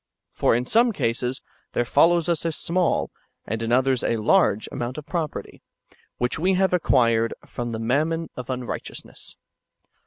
For 0.31 0.55
in 0.55 0.65
some 0.65 0.91
cases 0.93 1.43
there 1.73 1.85
follows 1.85 2.27
us 2.27 2.43
a 2.43 2.51
small, 2.51 3.11
and 3.45 3.61
in 3.61 3.71
others 3.71 4.03
a 4.03 4.17
large 4.17 4.67
amount 4.71 4.97
of 4.97 5.05
property, 5.05 5.61
which 6.17 6.39
we 6.39 6.55
have 6.55 6.73
acquired' 6.73 7.35
from 7.55 7.69
the 7.69 7.77
mammon 7.77 8.31
of 8.35 8.49
unrighteousness. 8.49 9.35